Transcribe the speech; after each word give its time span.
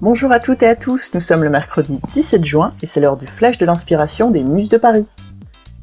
Bonjour 0.00 0.30
à 0.30 0.38
toutes 0.38 0.62
et 0.62 0.68
à 0.68 0.76
tous, 0.76 1.10
nous 1.12 1.18
sommes 1.18 1.42
le 1.42 1.50
mercredi 1.50 2.00
17 2.12 2.44
juin 2.44 2.72
et 2.82 2.86
c'est 2.86 3.00
l'heure 3.00 3.16
du 3.16 3.26
flash 3.26 3.58
de 3.58 3.66
l'inspiration 3.66 4.30
des 4.30 4.44
Muses 4.44 4.68
de 4.68 4.76
Paris. 4.76 5.06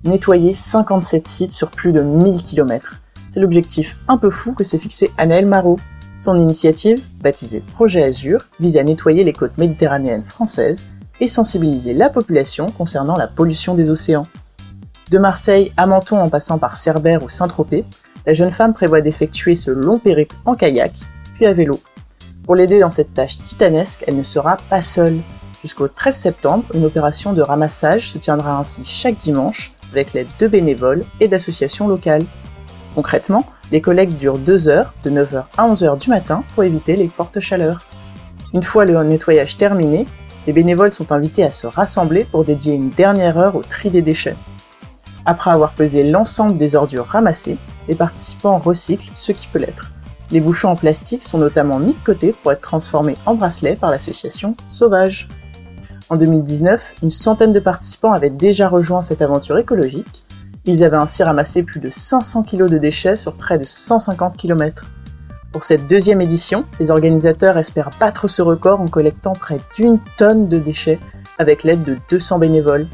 Nettoyer 0.06 0.54
57 0.54 1.28
sites 1.28 1.52
sur 1.52 1.70
plus 1.70 1.92
de 1.92 2.00
1000 2.00 2.42
km. 2.42 3.02
C'est 3.30 3.42
l'objectif 3.42 3.98
un 4.08 4.16
peu 4.16 4.30
fou 4.30 4.54
que 4.54 4.64
s'est 4.64 4.78
fixé 4.78 5.12
Anaël 5.18 5.46
Marot. 5.46 5.82
Son 6.18 6.38
initiative, 6.38 7.04
baptisée 7.20 7.62
Projet 7.74 8.04
Azur, 8.04 8.48
vise 8.62 8.78
à 8.78 8.84
nettoyer 8.86 9.26
les 9.26 9.34
côtes 9.34 9.58
méditerranéennes 9.58 10.24
françaises 10.24 10.86
et 11.20 11.28
sensibiliser 11.28 11.94
la 11.94 12.10
population 12.10 12.72
concernant 12.72 13.18
la 13.18 13.28
pollution 13.28 13.76
des 13.76 13.90
océans. 13.90 14.28
De 15.12 15.18
Marseille 15.18 15.74
à 15.76 15.88
Menton 15.88 16.20
en 16.20 16.30
passant 16.30 16.58
par 16.58 16.78
Cerbère 16.78 17.22
ou 17.22 17.28
Saint-Tropez, 17.28 17.84
la 18.26 18.32
jeune 18.32 18.52
femme 18.52 18.74
prévoit 18.74 19.02
d'effectuer 19.02 19.56
ce 19.56 19.72
long 19.72 20.00
périple 20.00 20.38
en 20.46 20.56
kayak, 20.56 20.94
puis 21.36 21.46
à 21.46 21.54
vélo. 21.54 21.82
Pour 22.46 22.54
l'aider 22.54 22.80
dans 22.80 22.92
cette 22.92 23.16
tâche 23.16 23.40
titanesque, 23.40 24.04
elle 24.06 24.18
ne 24.18 24.24
sera 24.24 24.58
pas 24.70 24.84
seule. 24.84 25.20
Jusqu'au 25.64 25.88
13 25.88 26.16
septembre, 26.16 26.66
une 26.76 26.86
opération 26.86 27.34
de 27.34 27.42
ramassage 27.42 28.12
se 28.12 28.20
tiendra 28.20 28.60
ainsi 28.60 28.86
chaque 28.86 29.18
dimanche 29.18 29.74
avec 29.92 30.14
l'aide 30.14 30.28
de 30.38 30.48
bénévoles 30.48 31.06
et 31.20 31.28
d'associations 31.28 31.88
locales. 31.88 32.26
Concrètement, 32.94 33.48
les 33.72 33.82
collectes 33.82 34.18
durent 34.18 34.38
2 34.38 34.68
heures, 34.68 34.94
de 35.04 35.10
9h 35.10 35.46
à 35.58 35.68
11h 35.68 35.98
du 35.98 36.10
matin, 36.12 36.44
pour 36.54 36.64
éviter 36.64 36.96
les 36.96 37.08
fortes 37.08 37.40
chaleurs. 37.40 37.84
Une 38.54 38.62
fois 38.62 38.86
le 38.86 39.04
nettoyage 39.04 39.58
terminé, 39.58 40.06
les 40.46 40.54
bénévoles 40.54 40.92
sont 40.92 41.12
invités 41.12 41.44
à 41.44 41.50
se 41.50 41.66
rassembler 41.66 42.26
pour 42.26 42.46
dédier 42.46 42.76
une 42.76 42.92
dernière 42.92 43.40
heure 43.40 43.56
au 43.56 43.64
tri 43.64 43.90
des 43.90 44.04
déchets. 44.04 44.38
Après 45.26 45.50
avoir 45.50 45.74
pesé 45.74 46.04
l'ensemble 46.04 46.58
des 46.58 46.76
ordures 46.76 47.08
ramassées, 47.08 47.58
les 47.88 47.96
participants 47.96 48.60
recyclent 48.60 49.10
ce 49.16 49.32
qui 49.32 49.48
peut 49.48 49.58
l'être. 49.58 49.95
Les 50.32 50.40
bouchons 50.40 50.70
en 50.70 50.76
plastique 50.76 51.24
sont 51.24 51.38
notamment 51.38 51.78
mis 51.78 51.94
de 51.94 52.04
côté 52.04 52.34
pour 52.34 52.52
être 52.52 52.62
transformés 52.62 53.16
en 53.26 53.36
bracelets 53.36 53.76
par 53.76 53.92
l'association 53.92 54.56
Sauvage. 54.70 55.30
En 56.10 56.18
2019, 56.18 56.96
une 57.04 57.10
centaine 57.12 57.54
de 57.54 57.60
participants 57.60 58.12
avaient 58.12 58.30
déjà 58.30 58.68
rejoint 58.68 59.02
cette 59.02 59.22
aventure 59.22 59.58
écologique. 59.58 60.26
Ils 60.66 60.84
avaient 60.84 60.98
ainsi 60.98 61.24
ramassé 61.24 61.62
plus 61.62 61.80
de 61.80 61.92
500 61.92 62.44
kg 62.44 62.68
de 62.70 62.80
déchets 62.80 63.18
sur 63.18 63.36
près 63.36 63.60
de 63.60 63.64
150 63.64 64.36
km. 64.36 64.88
Pour 65.52 65.64
cette 65.64 65.86
deuxième 65.86 66.22
édition, 66.22 66.66
les 66.80 66.90
organisateurs 66.92 67.58
espèrent 67.58 67.92
battre 68.00 68.28
ce 68.28 68.42
record 68.42 68.82
en 68.82 68.88
collectant 68.88 69.34
près 69.34 69.60
d'une 69.76 70.00
tonne 70.18 70.48
de 70.48 70.58
déchets 70.58 71.00
avec 71.38 71.64
l'aide 71.64 71.84
de 71.84 71.98
200 72.10 72.40
bénévoles. 72.40 72.88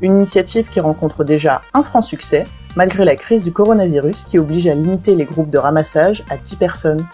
Une 0.00 0.16
initiative 0.16 0.68
qui 0.68 0.80
rencontre 0.80 1.24
déjà 1.24 1.62
un 1.74 1.82
franc 1.82 2.02
succès, 2.02 2.46
malgré 2.76 3.04
la 3.04 3.16
crise 3.16 3.42
du 3.42 3.52
coronavirus 3.52 4.24
qui 4.24 4.38
oblige 4.38 4.68
à 4.68 4.74
limiter 4.74 5.14
les 5.14 5.24
groupes 5.24 5.50
de 5.50 5.58
ramassage 5.58 6.22
à 6.30 6.36
10 6.36 6.56
personnes. 6.56 7.06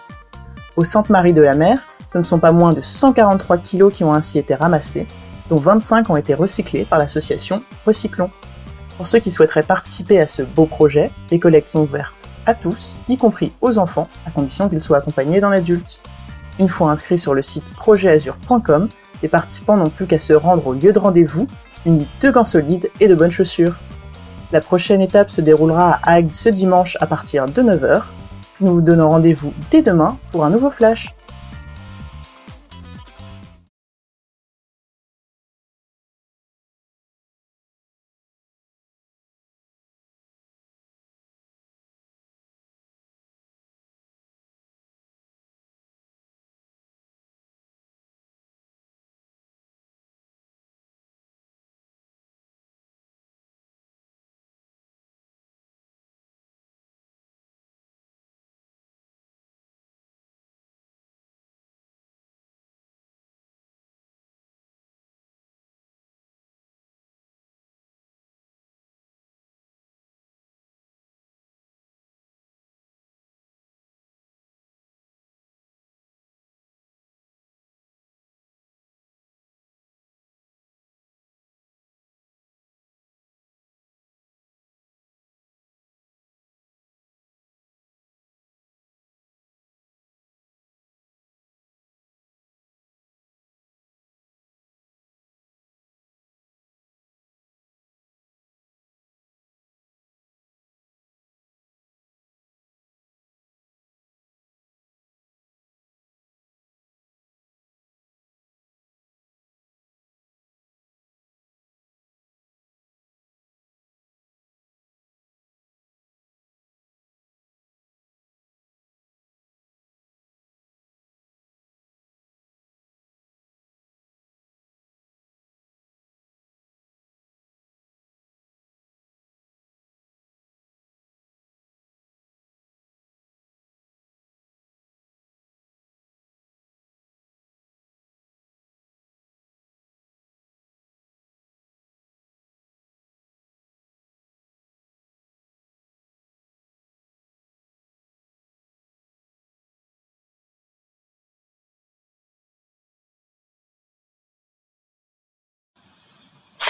Au 0.75 0.83
Sainte-Marie 0.83 1.33
de 1.33 1.41
la 1.41 1.55
Mer, 1.55 1.79
ce 2.07 2.17
ne 2.17 2.23
sont 2.23 2.39
pas 2.39 2.51
moins 2.51 2.73
de 2.73 2.81
143 2.81 3.57
kg 3.57 3.89
qui 3.89 4.03
ont 4.03 4.13
ainsi 4.13 4.37
été 4.37 4.53
ramassés, 4.53 5.07
dont 5.49 5.55
25 5.55 6.09
ont 6.09 6.17
été 6.17 6.33
recyclés 6.33 6.85
par 6.85 6.99
l'association 6.99 7.63
Recyclons. 7.85 8.29
Pour 8.97 9.07
ceux 9.07 9.19
qui 9.19 9.31
souhaiteraient 9.31 9.63
participer 9.63 10.19
à 10.19 10.27
ce 10.27 10.43
beau 10.43 10.65
projet, 10.65 11.11
les 11.31 11.39
collectes 11.39 11.69
sont 11.69 11.81
ouvertes 11.81 12.29
à 12.45 12.53
tous, 12.53 13.01
y 13.07 13.17
compris 13.17 13.53
aux 13.61 13.77
enfants, 13.77 14.09
à 14.25 14.31
condition 14.31 14.69
qu'ils 14.69 14.81
soient 14.81 14.97
accompagnés 14.97 15.39
d'un 15.39 15.51
adulte. 15.51 16.01
Une 16.59 16.69
fois 16.69 16.91
inscrits 16.91 17.17
sur 17.17 17.33
le 17.33 17.41
site 17.41 17.65
projetazur.com, 17.75 18.87
les 19.21 19.29
participants 19.29 19.77
n'ont 19.77 19.89
plus 19.89 20.05
qu'à 20.05 20.19
se 20.19 20.33
rendre 20.33 20.67
au 20.67 20.73
lieu 20.73 20.91
de 20.91 20.99
rendez-vous, 20.99 21.47
munis 21.85 22.07
de 22.21 22.29
gants 22.29 22.43
solides 22.43 22.91
et 22.99 23.07
de 23.07 23.15
bonnes 23.15 23.31
chaussures. 23.31 23.75
La 24.53 24.61
prochaine 24.61 25.01
étape 25.01 25.31
se 25.31 25.41
déroulera 25.41 25.99
à 26.03 26.13
Agde 26.13 26.31
ce 26.31 26.47
dimanche 26.47 26.95
à 27.01 27.07
partir 27.07 27.47
de 27.47 27.63
9h. 27.63 28.03
Nous 28.61 28.75
vous 28.75 28.81
donnons 28.81 29.09
rendez-vous 29.09 29.51
dès 29.71 29.81
demain 29.81 30.19
pour 30.31 30.45
un 30.45 30.51
nouveau 30.51 30.69
flash. 30.69 31.15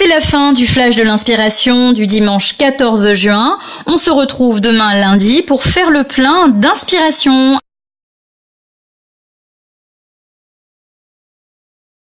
C'est 0.03 0.09
la 0.09 0.19
fin 0.19 0.51
du 0.51 0.67
flash 0.67 0.97
de 0.97 1.03
l'inspiration 1.03 1.93
du 1.93 2.07
dimanche 2.07 2.57
14 2.57 3.13
juin. 3.13 3.55
On 3.85 3.95
se 3.95 4.09
retrouve 4.09 4.59
demain 4.59 4.99
lundi 4.99 5.43
pour 5.43 5.63
faire 5.63 5.91
le 5.91 6.03
plein 6.03 6.49
d'inspiration. 6.49 7.57